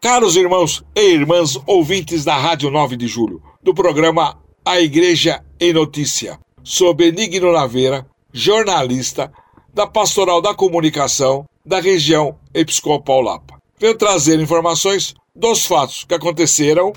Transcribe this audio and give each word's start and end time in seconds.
Caros 0.00 0.36
irmãos 0.36 0.84
e 0.94 1.10
irmãs 1.10 1.58
ouvintes 1.66 2.24
da 2.24 2.36
Rádio 2.36 2.70
9 2.70 2.96
de 2.96 3.08
Julho, 3.08 3.42
do 3.60 3.74
programa 3.74 4.38
A 4.64 4.80
Igreja 4.80 5.42
em 5.58 5.72
Notícia, 5.72 6.38
sou 6.62 6.94
Benigno 6.94 7.52
Naveira, 7.52 8.06
jornalista 8.32 9.32
da 9.74 9.88
Pastoral 9.88 10.40
da 10.40 10.54
Comunicação 10.54 11.46
da 11.66 11.80
região 11.80 12.38
Episcopal 12.54 13.20
Lapa. 13.20 13.60
Venho 13.76 13.98
trazer 13.98 14.38
informações 14.38 15.14
dos 15.34 15.66
fatos 15.66 16.04
que 16.04 16.14
aconteceram 16.14 16.92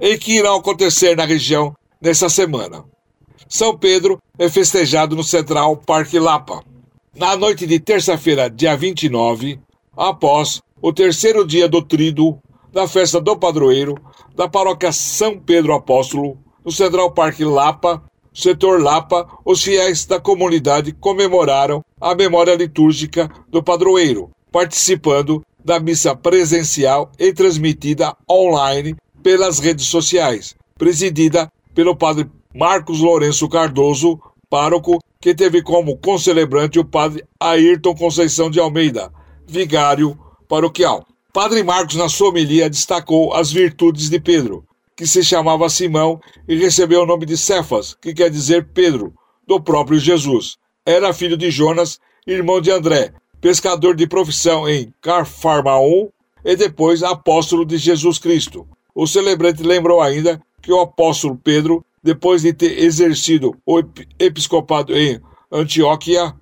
e 0.00 0.16
que 0.16 0.38
irão 0.38 0.56
acontecer 0.56 1.14
na 1.14 1.26
região 1.26 1.76
nessa 2.00 2.30
semana. 2.30 2.86
São 3.46 3.76
Pedro 3.76 4.18
é 4.38 4.48
festejado 4.48 5.14
no 5.14 5.22
Central 5.22 5.76
Parque 5.76 6.18
Lapa. 6.18 6.64
Na 7.14 7.36
noite 7.36 7.66
de 7.66 7.78
terça-feira, 7.78 8.48
dia 8.48 8.74
29, 8.74 9.60
após 9.94 10.62
o 10.80 10.90
terceiro 10.90 11.46
dia 11.46 11.68
do 11.68 11.82
Tríduo, 11.82 12.38
da 12.76 12.86
festa 12.86 13.18
do 13.18 13.34
padroeiro 13.34 13.94
da 14.34 14.46
paróquia 14.46 14.92
São 14.92 15.38
Pedro 15.38 15.72
Apóstolo, 15.72 16.36
no 16.62 16.70
Central 16.70 17.10
Parque 17.10 17.42
Lapa, 17.42 18.02
setor 18.34 18.82
Lapa, 18.82 19.26
os 19.46 19.62
fiéis 19.62 20.04
da 20.04 20.20
comunidade 20.20 20.92
comemoraram 20.92 21.82
a 21.98 22.14
memória 22.14 22.54
litúrgica 22.54 23.30
do 23.48 23.62
padroeiro, 23.62 24.30
participando 24.52 25.42
da 25.64 25.80
missa 25.80 26.14
presencial 26.14 27.10
e 27.18 27.32
transmitida 27.32 28.14
online 28.30 28.94
pelas 29.22 29.58
redes 29.58 29.86
sociais, 29.86 30.54
presidida 30.76 31.50
pelo 31.74 31.96
padre 31.96 32.30
Marcos 32.54 33.00
Lourenço 33.00 33.48
Cardoso, 33.48 34.20
pároco, 34.50 34.98
que 35.18 35.34
teve 35.34 35.62
como 35.62 35.96
concelebrante 35.96 36.78
o 36.78 36.84
padre 36.84 37.24
Ayrton 37.40 37.94
Conceição 37.94 38.50
de 38.50 38.60
Almeida, 38.60 39.10
vigário 39.46 40.14
paroquial. 40.46 41.06
Padre 41.36 41.62
Marcos, 41.62 41.96
na 41.96 42.08
sua 42.08 42.30
homilia, 42.30 42.70
destacou 42.70 43.34
as 43.34 43.52
virtudes 43.52 44.08
de 44.08 44.18
Pedro, 44.18 44.64
que 44.96 45.06
se 45.06 45.22
chamava 45.22 45.68
Simão 45.68 46.18
e 46.48 46.56
recebeu 46.56 47.02
o 47.02 47.06
nome 47.06 47.26
de 47.26 47.36
Cefas, 47.36 47.94
que 48.00 48.14
quer 48.14 48.30
dizer 48.30 48.68
Pedro, 48.72 49.12
do 49.46 49.60
próprio 49.60 49.98
Jesus. 49.98 50.56
Era 50.86 51.12
filho 51.12 51.36
de 51.36 51.50
Jonas, 51.50 52.00
irmão 52.26 52.58
de 52.58 52.70
André, 52.70 53.12
pescador 53.38 53.94
de 53.94 54.06
profissão 54.06 54.66
em 54.66 54.90
Carfarmaum 55.02 56.08
e 56.42 56.56
depois 56.56 57.02
apóstolo 57.02 57.66
de 57.66 57.76
Jesus 57.76 58.18
Cristo. 58.18 58.66
O 58.94 59.06
celebrante 59.06 59.62
lembrou 59.62 60.00
ainda 60.00 60.40
que 60.62 60.72
o 60.72 60.80
apóstolo 60.80 61.36
Pedro, 61.36 61.84
depois 62.02 62.40
de 62.40 62.54
ter 62.54 62.82
exercido 62.82 63.54
o 63.66 63.82
episcopado 64.18 64.96
em 64.96 65.20
Antioquia, 65.52 66.34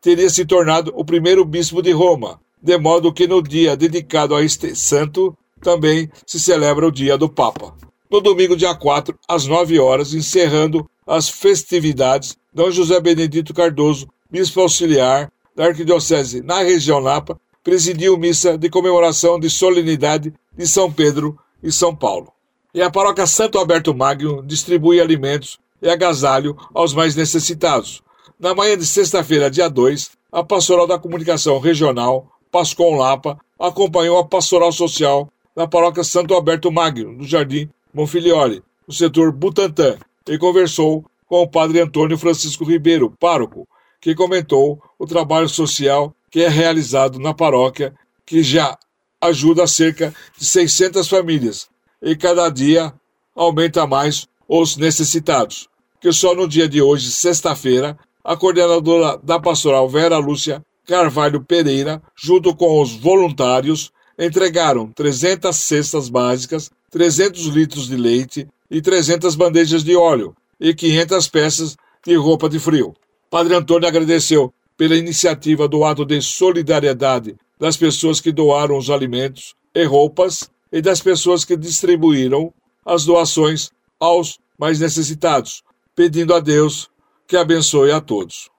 teria 0.00 0.30
se 0.30 0.46
tornado 0.46 0.90
o 0.96 1.04
primeiro 1.04 1.44
bispo 1.44 1.82
de 1.82 1.92
Roma 1.92 2.40
de 2.62 2.76
modo 2.78 3.12
que 3.12 3.26
no 3.26 3.42
dia 3.42 3.76
dedicado 3.76 4.34
a 4.34 4.42
este 4.42 4.74
santo 4.74 5.36
também 5.60 6.10
se 6.26 6.38
celebra 6.38 6.86
o 6.86 6.92
dia 6.92 7.16
do 7.16 7.28
Papa. 7.28 7.74
No 8.10 8.20
domingo, 8.20 8.56
dia 8.56 8.74
4, 8.74 9.18
às 9.28 9.46
9 9.46 9.78
horas, 9.78 10.14
encerrando 10.14 10.88
as 11.06 11.28
festividades, 11.28 12.36
D. 12.52 12.70
José 12.70 13.00
Benedito 13.00 13.52
Cardoso, 13.52 14.08
bispo 14.30 14.60
auxiliar 14.60 15.30
da 15.54 15.66
Arquidiocese 15.66 16.42
na 16.42 16.62
região 16.62 17.00
Napa, 17.00 17.38
presidiu 17.62 18.16
missa 18.16 18.56
de 18.56 18.70
comemoração 18.70 19.38
de 19.38 19.50
solenidade 19.50 20.32
de 20.56 20.66
São 20.66 20.90
Pedro 20.90 21.38
e 21.62 21.70
São 21.70 21.94
Paulo. 21.94 22.32
E 22.72 22.80
a 22.80 22.90
paróquia 22.90 23.26
Santo 23.26 23.58
Alberto 23.58 23.94
Magno 23.94 24.42
distribui 24.42 25.00
alimentos 25.00 25.58
e 25.82 25.88
agasalho 25.88 26.56
aos 26.72 26.94
mais 26.94 27.14
necessitados. 27.14 28.02
Na 28.38 28.54
manhã 28.54 28.76
de 28.76 28.86
sexta-feira, 28.86 29.50
dia 29.50 29.68
2, 29.68 30.10
a 30.30 30.44
Pastoral 30.44 30.86
da 30.86 30.98
Comunicação 30.98 31.58
Regional 31.58 32.30
Pascom 32.50 32.96
Lapa, 32.96 33.38
acompanhou 33.58 34.18
a 34.18 34.26
pastoral 34.26 34.72
social 34.72 35.28
na 35.54 35.66
paróquia 35.66 36.04
Santo 36.04 36.34
Alberto 36.34 36.70
Magno, 36.70 37.12
no 37.12 37.24
Jardim 37.24 37.68
Monfiliore, 37.92 38.62
no 38.86 38.94
setor 38.94 39.32
Butantã, 39.32 39.98
e 40.28 40.38
conversou 40.38 41.04
com 41.26 41.42
o 41.42 41.48
padre 41.48 41.80
Antônio 41.80 42.16
Francisco 42.16 42.64
Ribeiro, 42.64 43.12
pároco, 43.18 43.66
que 44.00 44.14
comentou 44.14 44.80
o 44.98 45.06
trabalho 45.06 45.48
social 45.48 46.14
que 46.30 46.40
é 46.40 46.48
realizado 46.48 47.18
na 47.18 47.34
paróquia, 47.34 47.94
que 48.24 48.42
já 48.42 48.78
ajuda 49.20 49.66
cerca 49.66 50.14
de 50.36 50.44
600 50.44 51.08
famílias, 51.08 51.68
e 52.00 52.14
cada 52.14 52.48
dia 52.48 52.92
aumenta 53.34 53.86
mais 53.86 54.28
os 54.48 54.76
necessitados. 54.76 55.68
Que 56.00 56.12
só 56.12 56.34
no 56.34 56.46
dia 56.46 56.68
de 56.68 56.80
hoje, 56.80 57.10
sexta-feira, 57.10 57.98
a 58.22 58.36
coordenadora 58.36 59.18
da 59.22 59.40
pastoral 59.40 59.88
Vera 59.88 60.18
Lúcia 60.18 60.62
Carvalho 60.88 61.44
Pereira, 61.44 62.02
junto 62.16 62.56
com 62.56 62.80
os 62.80 62.94
voluntários, 62.94 63.92
entregaram 64.18 64.90
300 64.90 65.54
cestas 65.54 66.08
básicas, 66.08 66.70
300 66.90 67.44
litros 67.48 67.88
de 67.88 67.94
leite 67.94 68.48
e 68.70 68.80
300 68.80 69.34
bandejas 69.34 69.84
de 69.84 69.94
óleo 69.94 70.34
e 70.58 70.72
500 70.72 71.28
peças 71.28 71.76
de 72.06 72.16
roupa 72.16 72.48
de 72.48 72.58
frio. 72.58 72.94
Padre 73.28 73.54
Antônio 73.54 73.86
agradeceu 73.86 74.50
pela 74.78 74.96
iniciativa 74.96 75.68
do 75.68 75.84
ato 75.84 76.06
de 76.06 76.22
solidariedade 76.22 77.36
das 77.60 77.76
pessoas 77.76 78.18
que 78.18 78.32
doaram 78.32 78.78
os 78.78 78.88
alimentos 78.88 79.54
e 79.74 79.84
roupas 79.84 80.50
e 80.72 80.80
das 80.80 81.02
pessoas 81.02 81.44
que 81.44 81.54
distribuíram 81.54 82.50
as 82.82 83.04
doações 83.04 83.70
aos 84.00 84.38
mais 84.58 84.80
necessitados, 84.80 85.62
pedindo 85.94 86.32
a 86.32 86.40
Deus 86.40 86.88
que 87.26 87.36
abençoe 87.36 87.90
a 87.90 88.00
todos. 88.00 88.48